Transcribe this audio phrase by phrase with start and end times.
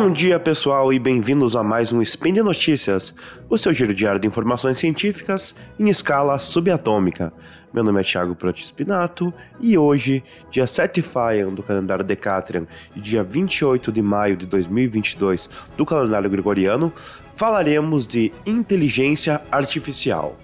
[0.00, 3.12] Bom dia, pessoal, e bem-vindos a mais um Spin de Notícias,
[3.50, 7.32] o seu giro diário de informações científicas em escala subatômica.
[7.74, 10.22] Meu nome é Thiago Protispinato e hoje,
[10.52, 12.64] dia 7 Faian do calendário Decatrian
[12.94, 16.92] e dia 28 de maio de 2022 do calendário gregoriano,
[17.34, 20.36] falaremos de inteligência artificial.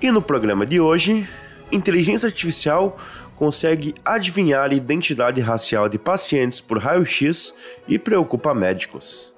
[0.00, 1.28] E no programa de hoje,
[1.72, 2.96] inteligência artificial
[3.36, 7.54] consegue adivinhar a identidade racial de pacientes por raio-x
[7.86, 9.34] e preocupa médicos.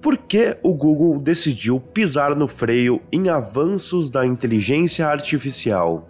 [0.00, 6.08] Por que o Google decidiu pisar no freio em avanços da inteligência artificial?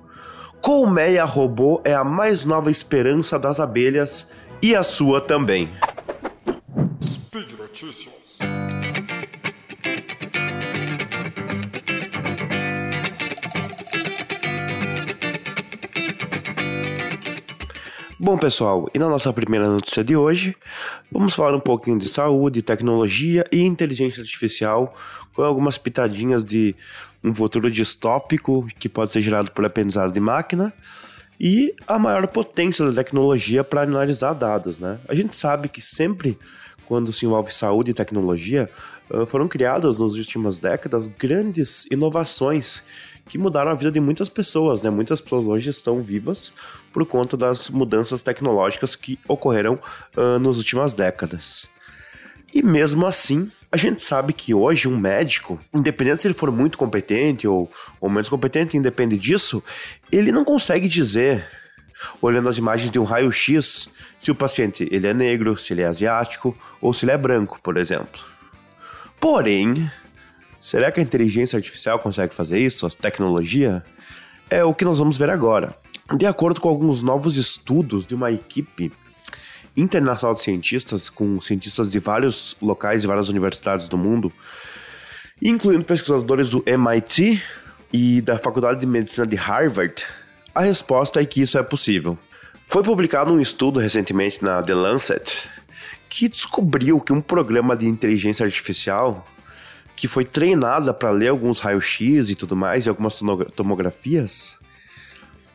[0.60, 4.30] Colmeia Robô é a mais nova esperança das abelhas
[4.62, 5.68] e a sua também.
[7.02, 8.21] Speed.
[18.24, 20.54] Bom, pessoal, e na nossa primeira notícia de hoje,
[21.10, 24.96] vamos falar um pouquinho de saúde, tecnologia e inteligência artificial,
[25.34, 26.72] com algumas pitadinhas de
[27.24, 30.72] um futuro distópico que pode ser gerado por aprendizado de máquina
[31.40, 35.00] e a maior potência da tecnologia para analisar dados, né?
[35.08, 36.38] A gente sabe que sempre
[36.86, 38.68] quando se envolve saúde e tecnologia,
[39.26, 42.84] foram criadas nas últimas décadas grandes inovações
[43.32, 44.90] que mudaram a vida de muitas pessoas, né?
[44.90, 46.52] Muitas pessoas hoje estão vivas
[46.92, 49.78] por conta das mudanças tecnológicas que ocorreram
[50.14, 51.66] uh, nas últimas décadas.
[52.52, 56.76] E mesmo assim, a gente sabe que hoje um médico, independente se ele for muito
[56.76, 59.64] competente ou, ou menos competente, independe disso,
[60.12, 61.42] ele não consegue dizer,
[62.20, 63.88] olhando as imagens de um raio-x,
[64.18, 67.58] se o paciente ele é negro, se ele é asiático ou se ele é branco,
[67.62, 68.20] por exemplo.
[69.18, 69.90] Porém,
[70.62, 72.86] Será que a inteligência artificial consegue fazer isso?
[72.86, 73.82] A tecnologia?
[74.48, 75.76] É o que nós vamos ver agora.
[76.16, 78.92] De acordo com alguns novos estudos de uma equipe
[79.76, 84.32] internacional de cientistas, com cientistas de vários locais e várias universidades do mundo,
[85.42, 87.42] incluindo pesquisadores do MIT
[87.92, 90.04] e da Faculdade de Medicina de Harvard,
[90.54, 92.16] a resposta é que isso é possível.
[92.68, 95.48] Foi publicado um estudo recentemente na The Lancet
[96.08, 99.26] que descobriu que um programa de inteligência artificial
[100.02, 103.20] que foi treinada para ler alguns raios-x e tudo mais, e algumas
[103.54, 104.58] tomografias,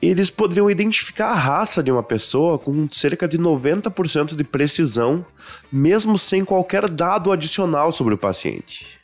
[0.02, 5.25] eles poderiam identificar a raça de uma pessoa com cerca de 90% de precisão,
[5.69, 8.97] mesmo sem qualquer dado adicional sobre o paciente.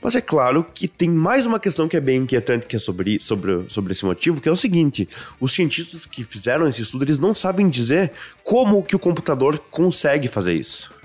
[0.00, 3.18] Mas é claro que tem mais uma questão que é bem inquietante que é sobre,
[3.18, 5.08] sobre, sobre esse motivo, que é o seguinte:
[5.40, 8.12] os cientistas que fizeram esse estudo eles não sabem dizer
[8.44, 10.96] como que o computador consegue fazer isso.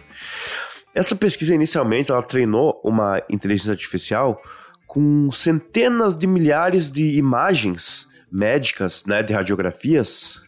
[0.93, 4.41] Essa pesquisa inicialmente ela treinou uma inteligência artificial
[4.85, 10.41] com centenas de milhares de imagens médicas, né, de radiografias,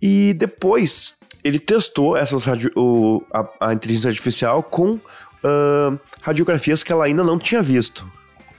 [0.00, 6.92] e depois ele testou essas radio, o, a, a, inteligência artificial com uh, radiografias que
[6.92, 8.08] ela ainda não tinha visto.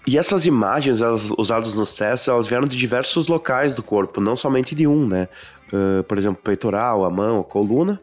[0.07, 4.35] E essas imagens elas, usadas nos testes, elas vieram de diversos locais do corpo, não
[4.35, 5.27] somente de um, né?
[5.71, 8.01] Uh, por exemplo, peitoral, a mão, a coluna.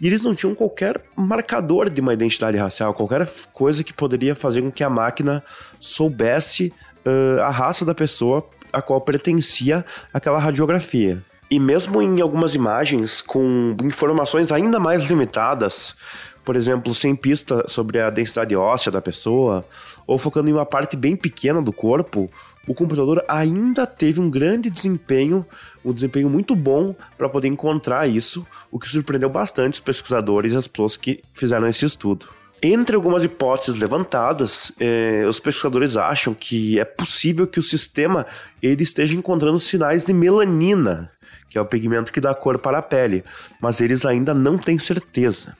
[0.00, 4.62] E eles não tinham qualquer marcador de uma identidade racial, qualquer coisa que poderia fazer
[4.62, 5.42] com que a máquina
[5.78, 6.72] soubesse
[7.04, 11.18] uh, a raça da pessoa a qual pertencia aquela radiografia.
[11.50, 15.96] E mesmo em algumas imagens com informações ainda mais limitadas,
[16.44, 19.64] por exemplo, sem pista sobre a densidade óssea da pessoa,
[20.06, 22.30] ou focando em uma parte bem pequena do corpo,
[22.66, 25.44] o computador ainda teve um grande desempenho,
[25.84, 30.56] um desempenho muito bom para poder encontrar isso, o que surpreendeu bastante os pesquisadores e
[30.56, 32.26] as pessoas que fizeram esse estudo.
[32.62, 38.26] Entre algumas hipóteses levantadas, eh, os pesquisadores acham que é possível que o sistema
[38.62, 41.10] ele esteja encontrando sinais de melanina,
[41.50, 43.24] que é o pigmento que dá cor para a pele,
[43.60, 45.56] mas eles ainda não têm certeza.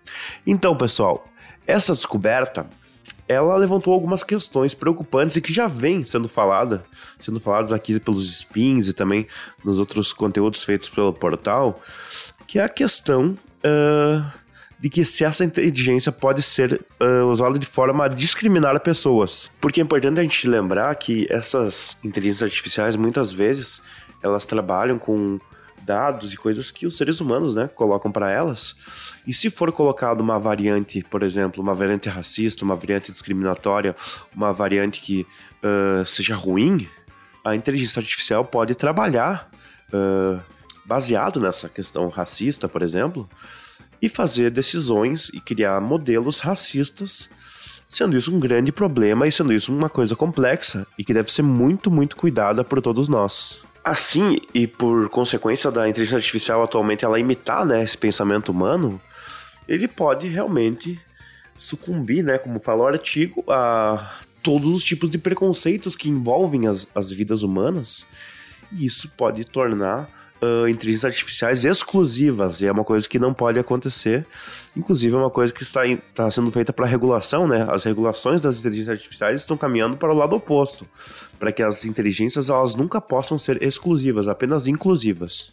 [0.46, 1.26] Então, pessoal,
[1.66, 2.66] essa descoberta
[3.30, 6.82] ela levantou algumas questões preocupantes e que já vem sendo falada,
[7.20, 9.24] sendo faladas aqui pelos spins e também
[9.64, 11.80] nos outros conteúdos feitos pelo portal,
[12.44, 14.40] que é a questão uh,
[14.80, 19.48] de que se essa inteligência pode ser uh, usada de forma a discriminar pessoas.
[19.60, 23.80] Porque é importante a gente lembrar que essas inteligências artificiais muitas vezes
[24.20, 25.38] elas trabalham com
[25.82, 28.76] dados e coisas que os seres humanos, né, colocam para elas.
[29.26, 33.94] E se for colocado uma variante, por exemplo, uma variante racista, uma variante discriminatória,
[34.34, 35.26] uma variante que
[35.62, 36.88] uh, seja ruim,
[37.44, 39.50] a inteligência artificial pode trabalhar
[39.92, 40.40] uh,
[40.84, 43.28] baseado nessa questão racista, por exemplo,
[44.02, 47.28] e fazer decisões e criar modelos racistas,
[47.88, 51.42] sendo isso um grande problema e sendo isso uma coisa complexa e que deve ser
[51.42, 53.62] muito, muito cuidada por todos nós.
[53.82, 59.00] Assim, e por consequência da inteligência artificial atualmente ela imitar né, esse pensamento humano,
[59.66, 61.00] ele pode realmente
[61.56, 64.12] sucumbir, né, como fala o artigo, a
[64.42, 68.06] todos os tipos de preconceitos que envolvem as, as vidas humanas.
[68.72, 73.58] E isso pode tornar uh, inteligências artificiais exclusivas, e é uma coisa que não pode
[73.58, 74.26] acontecer.
[74.76, 77.66] Inclusive, é uma coisa que está, está sendo feita para regulação, né?
[77.68, 80.86] As regulações das inteligências artificiais estão caminhando para o lado oposto,
[81.38, 85.52] para que as inteligências elas nunca possam ser exclusivas, apenas inclusivas.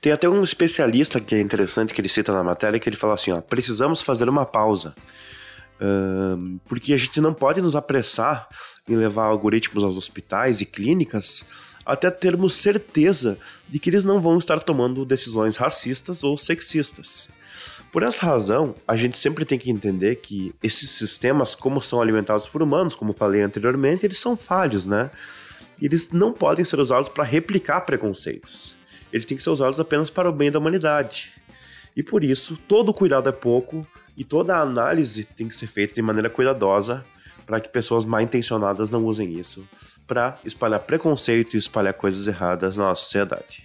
[0.00, 3.14] Tem até um especialista que é interessante que ele cita na matéria que ele fala
[3.14, 4.94] assim: ó, precisamos fazer uma pausa.
[6.66, 8.48] Porque a gente não pode nos apressar
[8.88, 11.44] em levar algoritmos aos hospitais e clínicas
[11.84, 13.38] até termos certeza
[13.68, 17.28] de que eles não vão estar tomando decisões racistas ou sexistas.
[17.92, 22.48] Por essa razão, a gente sempre tem que entender que esses sistemas, como são alimentados
[22.48, 25.10] por humanos, como falei anteriormente, eles são falhos, né?
[25.80, 28.76] Eles não podem ser usados para replicar preconceitos.
[29.12, 31.32] Eles têm que ser usados apenas para o bem da humanidade.
[31.96, 33.86] E por isso, todo cuidado é pouco
[34.16, 37.04] e toda análise tem que ser feita de maneira cuidadosa
[37.46, 39.66] para que pessoas mal intencionadas não usem isso
[40.06, 43.64] para espalhar preconceito e espalhar coisas erradas na nossa sociedade.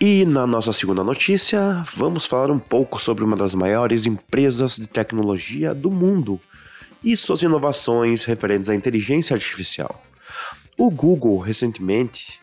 [0.00, 4.86] E na nossa segunda notícia, vamos falar um pouco sobre uma das maiores empresas de
[4.86, 6.40] tecnologia do mundo
[7.02, 10.00] e suas inovações referentes à inteligência artificial.
[10.76, 12.38] O Google, recentemente,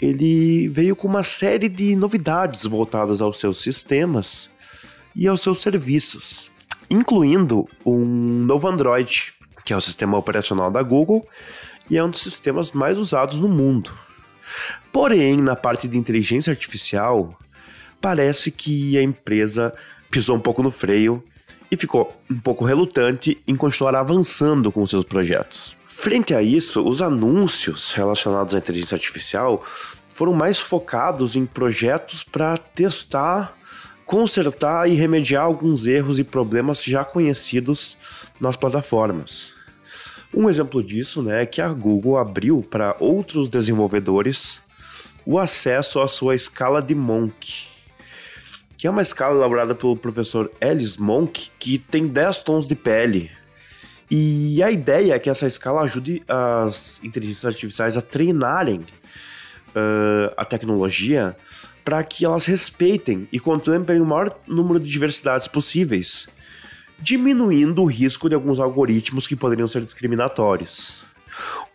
[0.00, 4.48] ele veio com uma série de novidades voltadas aos seus sistemas
[5.14, 6.50] e aos seus serviços,
[6.88, 8.04] incluindo um
[8.44, 9.32] novo Android,
[9.64, 11.26] que é o sistema operacional da Google
[11.90, 13.92] e é um dos sistemas mais usados no mundo.
[14.92, 17.36] Porém, na parte de inteligência artificial,
[18.00, 19.74] parece que a empresa
[20.10, 21.22] pisou um pouco no freio
[21.70, 25.76] e ficou um pouco relutante em continuar avançando com seus projetos.
[25.88, 29.64] Frente a isso, os anúncios relacionados à inteligência artificial
[30.08, 33.54] foram mais focados em projetos para testar,
[34.06, 37.98] consertar e remediar alguns erros e problemas já conhecidos
[38.40, 39.52] nas plataformas.
[40.32, 44.60] Um exemplo disso né, é que a Google abriu para outros desenvolvedores
[45.24, 47.66] o acesso à sua escala de Monk,
[48.76, 53.30] que é uma escala elaborada pelo professor Ellis Monk, que tem 10 tons de pele.
[54.08, 60.44] E a ideia é que essa escala ajude as inteligências artificiais a treinarem uh, a
[60.44, 61.34] tecnologia
[61.86, 66.26] para que elas respeitem e contemplem o maior número de diversidades possíveis
[66.98, 71.04] diminuindo o risco de alguns algoritmos que poderiam ser discriminatórios.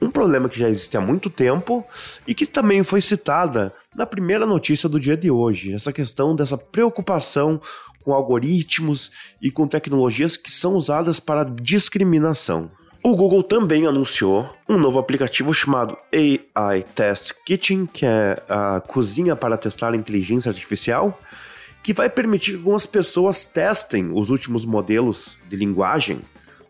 [0.01, 1.85] Um problema que já existe há muito tempo
[2.27, 6.57] e que também foi citada na primeira notícia do dia de hoje, essa questão dessa
[6.57, 7.61] preocupação
[8.03, 9.11] com algoritmos
[9.41, 12.67] e com tecnologias que são usadas para discriminação.
[13.03, 19.35] O Google também anunciou um novo aplicativo chamado AI Test Kitchen, que é a cozinha
[19.35, 21.17] para testar inteligência artificial,
[21.81, 26.21] que vai permitir que algumas pessoas testem os últimos modelos de linguagem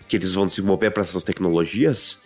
[0.08, 2.20] que eles vão desenvolver para essas tecnologias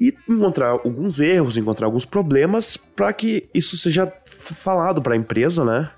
[0.00, 5.64] e encontrar alguns erros, encontrar alguns problemas para que isso seja falado para a empresa,
[5.64, 5.90] né?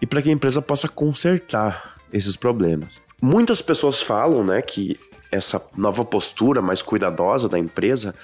[0.00, 2.94] E para que a empresa possa consertar esses problemas.
[3.20, 4.98] Muitas pessoas falam, né, que
[5.30, 8.14] essa nova postura mais cuidadosa da empresa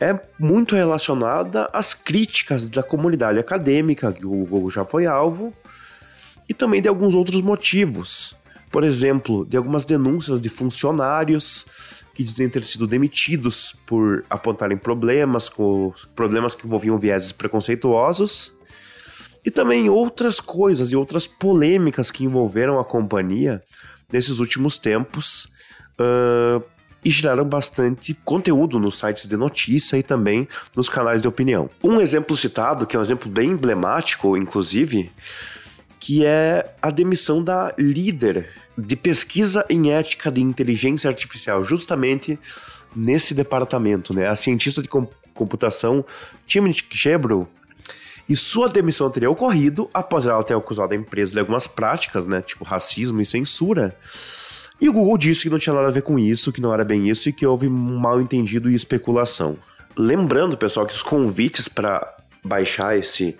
[0.00, 5.52] é muito relacionada às críticas da comunidade acadêmica, que o Google já foi alvo,
[6.48, 8.34] e também de alguns outros motivos.
[8.70, 11.66] Por exemplo, de algumas denúncias de funcionários
[12.14, 18.52] que dizem ter sido demitidos por apontarem problemas, com problemas que envolviam vieses preconceituosos,
[19.44, 23.62] e também outras coisas e outras polêmicas que envolveram a companhia
[24.10, 25.48] nesses últimos tempos
[26.00, 26.64] uh,
[27.04, 31.68] e geraram bastante conteúdo nos sites de notícia e também nos canais de opinião.
[31.82, 35.10] Um exemplo citado, que é um exemplo bem emblemático, inclusive,
[35.98, 42.38] que é a demissão da líder de pesquisa em ética de inteligência artificial, justamente
[42.94, 44.28] nesse departamento, né?
[44.28, 44.88] A cientista de
[45.34, 46.04] computação
[46.46, 47.48] Timothy Gebro
[48.28, 52.40] e sua demissão teria ocorrido após ela ter acusado a empresa de algumas práticas, né,
[52.40, 53.96] tipo racismo e censura.
[54.80, 56.84] E o Google disse que não tinha nada a ver com isso, que não era
[56.84, 59.56] bem isso e que houve mal entendido e especulação.
[59.96, 63.36] Lembrando, pessoal, que os convites para baixar esse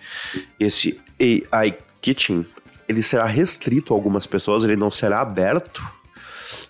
[0.59, 2.45] esse AI Kitchen,
[2.89, 5.83] ele será restrito a algumas pessoas, ele não será aberto.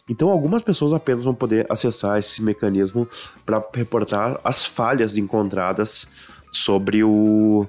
[0.08, 3.08] Então, algumas pessoas apenas vão poder acessar esse mecanismo
[3.44, 6.06] para reportar as falhas encontradas
[6.52, 7.66] sobre o,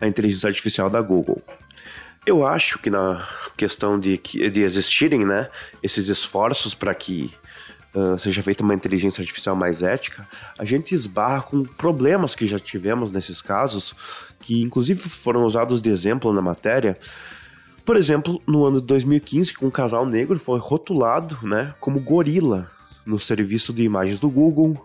[0.00, 1.42] a inteligência artificial da Google.
[2.28, 5.48] Eu acho que na questão de, de existirem né,
[5.82, 7.32] esses esforços para que
[7.94, 12.58] uh, seja feita uma inteligência artificial mais ética, a gente esbarra com problemas que já
[12.58, 13.94] tivemos nesses casos,
[14.40, 16.98] que inclusive foram usados de exemplo na matéria.
[17.82, 22.70] Por exemplo, no ano de 2015, que um casal negro foi rotulado né, como gorila
[23.06, 24.76] no serviço de imagens do Google.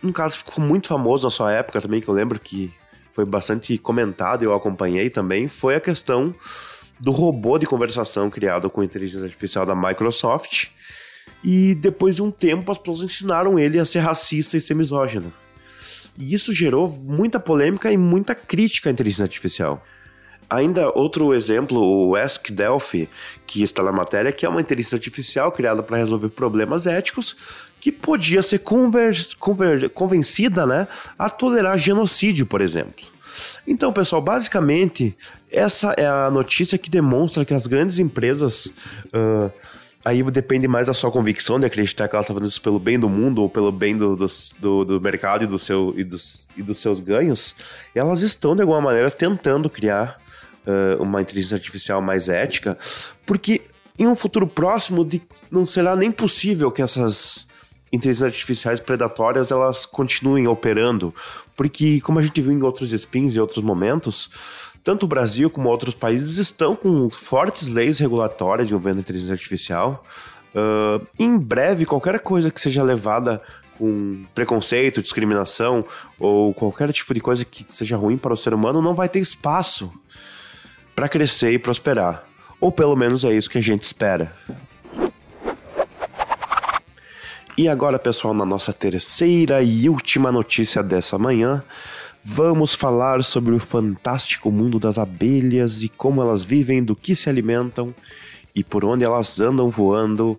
[0.00, 2.72] Um caso ficou muito famoso na sua época também, que eu lembro que
[3.18, 6.32] foi bastante comentado, eu acompanhei também, foi a questão
[7.00, 10.68] do robô de conversação criado com inteligência artificial da Microsoft.
[11.42, 15.32] E depois de um tempo, as pessoas ensinaram ele a ser racista e ser misógino.
[16.16, 19.84] E isso gerou muita polêmica e muita crítica à inteligência artificial.
[20.50, 23.08] Ainda outro exemplo, o Ask Delphi,
[23.46, 27.36] que está na matéria, que é uma inteligência artificial criada para resolver problemas éticos,
[27.78, 30.88] que podia ser conver conver convencida né,
[31.18, 33.04] a tolerar genocídio, por exemplo.
[33.66, 35.14] Então, pessoal, basicamente,
[35.50, 38.72] essa é a notícia que demonstra que as grandes empresas.
[39.06, 39.50] Uh,
[40.04, 42.98] aí depende mais da sua convicção de acreditar que ela está fazendo isso pelo bem
[42.98, 46.62] do mundo ou pelo bem do, do, do mercado e, do seu, e, dos, e
[46.62, 47.54] dos seus ganhos.
[47.94, 50.16] Elas estão, de alguma maneira, tentando criar
[50.68, 52.76] uh, uma inteligência artificial mais ética,
[53.26, 53.62] porque
[53.98, 55.20] em um futuro próximo de,
[55.50, 57.48] não será nem possível que essas
[57.90, 61.12] inteligências artificiais predatórias elas continuem operando,
[61.56, 64.30] porque como a gente viu em outros spins e outros momentos,
[64.84, 70.04] tanto o Brasil como outros países estão com fortes leis regulatórias governo inteligência artificial.
[70.54, 73.42] Uh, em breve, qualquer coisa que seja levada
[73.76, 75.84] com preconceito, discriminação
[76.18, 79.20] ou qualquer tipo de coisa que seja ruim para o ser humano não vai ter
[79.20, 79.92] espaço
[80.98, 82.24] para crescer e prosperar.
[82.60, 84.32] Ou pelo menos é isso que a gente espera.
[87.56, 91.62] E agora, pessoal, na nossa terceira e última notícia dessa manhã,
[92.24, 97.30] vamos falar sobre o fantástico mundo das abelhas e como elas vivem, do que se
[97.30, 97.94] alimentam
[98.52, 100.36] e por onde elas andam voando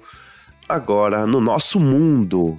[0.68, 2.58] agora no nosso mundo.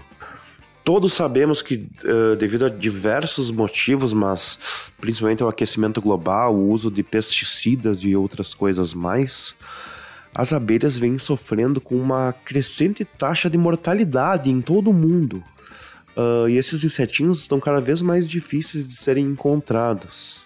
[0.82, 4.58] Todos sabemos que, uh, devido a diversos motivos, mas
[5.00, 9.54] principalmente o aquecimento global, o uso de pesticidas e outras coisas mais,
[10.34, 15.42] as abelhas vêm sofrendo com uma crescente taxa de mortalidade em todo o mundo.
[16.16, 20.42] Uh, e esses insetinhos estão cada vez mais difíceis de serem encontrados.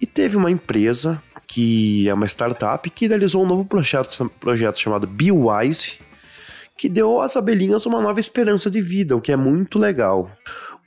[0.00, 5.06] E teve uma empresa que é uma startup que realizou um novo projeto, projeto chamado
[5.06, 5.98] BeWise,
[6.80, 10.30] que deu às abelhinhas uma nova esperança de vida, o que é muito legal.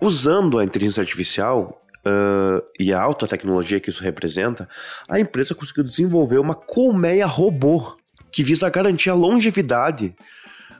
[0.01, 4.67] Usando a inteligência artificial uh, e a alta tecnologia que isso representa,
[5.07, 7.95] a empresa conseguiu desenvolver uma colmeia robô
[8.31, 10.15] que visa garantir a longevidade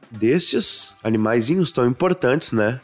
[0.10, 2.82] desses animaizinhos tão importantes, né?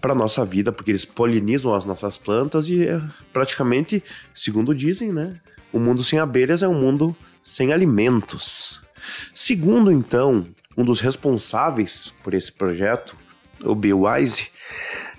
[0.00, 5.40] Para nossa vida, porque eles polinizam as nossas plantas e é praticamente, segundo dizem, né?
[5.72, 8.80] O mundo sem abelhas é um mundo sem alimentos.
[9.34, 10.46] Segundo, então,
[10.76, 13.16] um dos responsáveis por esse projeto,
[13.64, 14.48] o Bill Wise,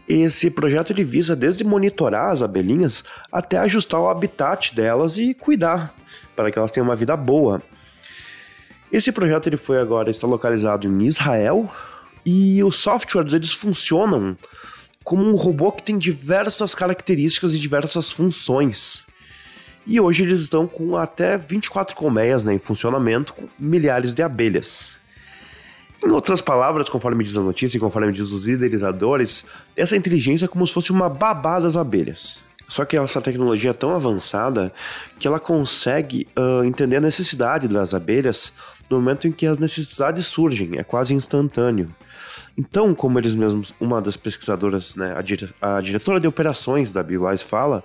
[0.07, 5.93] esse projeto ele visa desde monitorar as abelhinhas até ajustar o habitat delas e cuidar
[6.35, 7.61] para que elas tenham uma vida boa.
[8.91, 11.69] Esse projeto ele foi agora está localizado em Israel
[12.25, 14.37] e os softwares eles funcionam
[15.03, 19.05] como um robô que tem diversas características e diversas funções.
[19.85, 24.97] E hoje eles estão com até 24 colmeias né, em funcionamento com milhares de abelhas.
[26.07, 29.43] Em outras palavras, conforme diz a notícia e conforme diz os idealizadores,
[29.75, 32.41] essa inteligência é como se fosse uma babá das abelhas.
[32.65, 34.71] Só que essa tecnologia é tão avançada
[35.19, 38.53] que ela consegue uh, entender a necessidade das abelhas
[38.89, 41.93] no momento em que as necessidades surgem, é quase instantâneo.
[42.57, 47.03] Então, como eles mesmos, uma das pesquisadoras, né, a, dire a diretora de operações da
[47.03, 47.83] BioWise fala,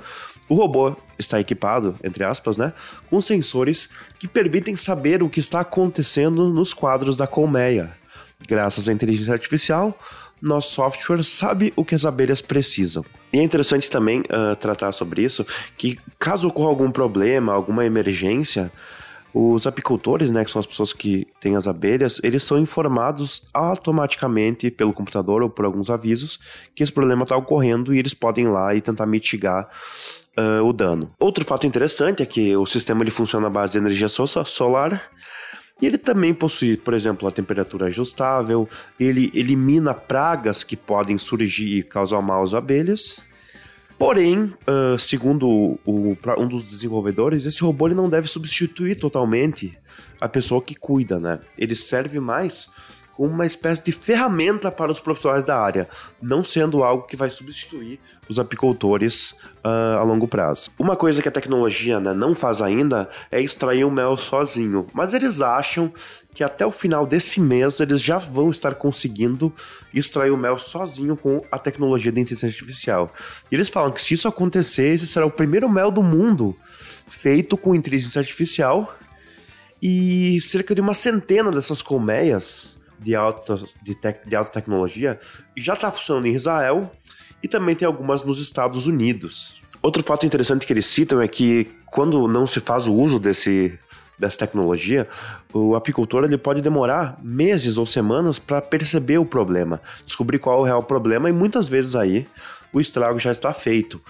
[0.48, 2.72] o robô está equipado, entre aspas, né,
[3.10, 3.88] com sensores
[4.20, 8.00] que permitem saber o que está acontecendo nos quadros da colmeia.
[8.48, 9.98] Graças à inteligência artificial,
[10.40, 13.04] nosso software sabe o que as abelhas precisam.
[13.32, 15.46] E é interessante também uh, tratar sobre isso,
[15.78, 18.70] que caso ocorra algum problema, alguma emergência,
[19.34, 24.70] os apicultores, né, que são as pessoas que têm as abelhas, eles são informados automaticamente
[24.70, 26.38] pelo computador ou por alguns avisos
[26.74, 29.68] que esse problema está ocorrendo e eles podem ir lá e tentar mitigar
[30.36, 31.08] uh, o dano.
[31.18, 35.02] Outro fato interessante é que o sistema ele funciona à base de energia solar
[35.82, 38.68] e ele também possui, por exemplo, a temperatura ajustável,
[39.00, 43.20] ele elimina pragas que podem surgir e causar mal às abelhas.
[43.98, 49.76] Porém, uh, segundo o, o, um dos desenvolvedores, esse robô ele não deve substituir totalmente
[50.20, 51.40] a pessoa que cuida, né?
[51.58, 52.70] Ele serve mais
[53.14, 55.88] como uma espécie de ferramenta para os profissionais da área,
[56.20, 59.32] não sendo algo que vai substituir os apicultores
[59.64, 60.70] uh, a longo prazo.
[60.78, 65.12] Uma coisa que a tecnologia né, não faz ainda é extrair o mel sozinho, mas
[65.12, 65.92] eles acham
[66.34, 69.52] que até o final desse mês eles já vão estar conseguindo
[69.92, 73.12] extrair o mel sozinho com a tecnologia de inteligência artificial.
[73.50, 76.56] E eles falam que se isso acontecer, esse será o primeiro mel do mundo
[77.06, 78.96] feito com inteligência artificial
[79.82, 85.18] E cerca de uma centena dessas colmeias de alta, de, tec, de alta tecnologia
[85.56, 86.90] já está funcionando em Israel
[87.42, 89.60] e também tem algumas nos Estados Unidos.
[89.82, 93.76] Outro fato interessante que eles citam é que quando não se faz o uso desse,
[94.18, 95.08] dessa tecnologia,
[95.52, 100.60] o apicultor ele pode demorar meses ou semanas para perceber o problema, descobrir qual é
[100.60, 102.26] o real problema e muitas vezes aí
[102.72, 104.00] o estrago já está feito.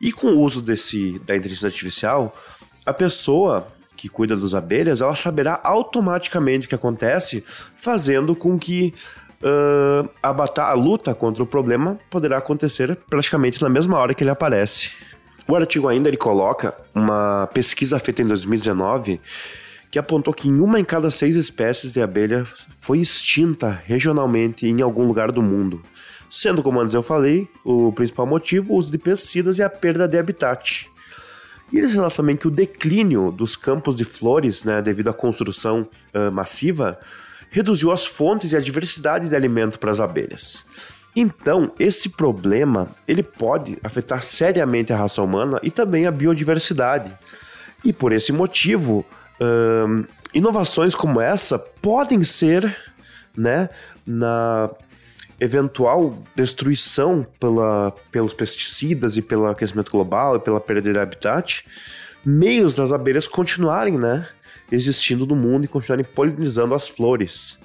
[0.00, 2.36] E com o uso desse da inteligência artificial,
[2.84, 3.66] a pessoa
[4.02, 7.44] que cuida das abelhas, ela saberá automaticamente o que acontece,
[7.76, 8.92] fazendo com que
[9.40, 14.30] uh, a, a luta contra o problema poderá acontecer praticamente na mesma hora que ele
[14.30, 14.90] aparece.
[15.46, 19.20] O artigo ainda ele coloca uma pesquisa feita em 2019
[19.88, 22.44] que apontou que em uma em cada seis espécies de abelha
[22.80, 25.80] foi extinta regionalmente em algum lugar do mundo.
[26.28, 30.08] Sendo, como antes eu falei, o principal motivo o uso de pesticidas e a perda
[30.08, 30.90] de habitat.
[31.72, 35.88] E eles relatam também que o declínio dos campos de flores, né, devido à construção
[36.14, 36.98] uh, massiva,
[37.50, 40.66] reduziu as fontes e a diversidade de alimento para as abelhas.
[41.14, 47.12] Então, esse problema ele pode afetar seriamente a raça humana e também a biodiversidade.
[47.84, 49.04] E por esse motivo,
[50.32, 52.74] inovações como essa podem ser,
[53.36, 53.68] né,
[54.06, 54.70] na
[55.42, 61.64] eventual destruição pela, pelos pesticidas e pelo aquecimento global e pela perda de habitat,
[62.24, 64.28] meios das abelhas continuarem, né,
[64.70, 67.58] existindo no mundo e continuarem polinizando as flores.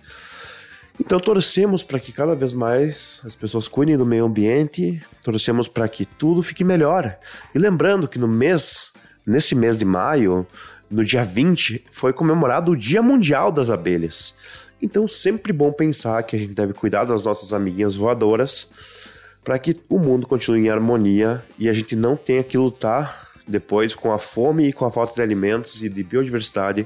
[1.00, 5.88] Então torcemos para que cada vez mais as pessoas cuidem do meio ambiente, torcemos para
[5.88, 7.16] que tudo fique melhor.
[7.54, 8.92] E lembrando que no mês,
[9.24, 10.48] nesse mês de maio,
[10.90, 14.34] no dia 20, foi comemorado o Dia Mundial das Abelhas.
[14.82, 18.68] Então sempre bom pensar que a gente deve cuidar das nossas amiguinhas voadoras
[19.44, 23.96] para que o mundo continue em harmonia e a gente não tenha que lutar depois
[23.96, 26.86] com a fome e com a falta de alimentos e de biodiversidade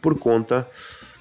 [0.00, 0.68] por conta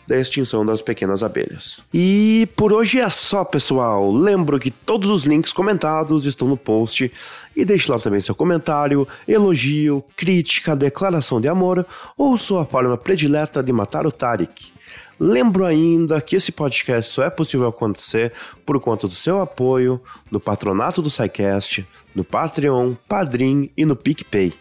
[0.07, 1.79] da extinção das pequenas abelhas.
[1.93, 4.11] E por hoje é só, pessoal.
[4.11, 7.11] Lembro que todos os links comentados estão no post
[7.55, 11.85] e deixe lá também seu comentário, elogio, crítica, declaração de amor
[12.17, 14.71] ou sua forma predileta de matar o Tarik.
[15.19, 18.33] Lembro ainda que esse podcast só é possível acontecer
[18.65, 24.51] por conta do seu apoio no patronato do SciCast, no Patreon, Padrim e no PicPay.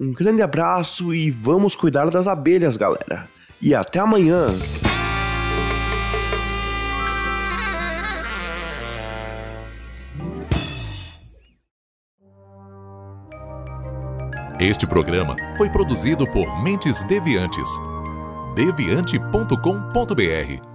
[0.00, 3.28] Um grande abraço e vamos cuidar das abelhas, galera.
[3.62, 4.48] E até amanhã!
[14.58, 17.70] Este programa foi produzido por Mentes Deviantes.
[18.54, 20.70] deviante.com.br.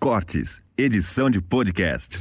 [0.00, 2.20] Cortes, edição de podcast.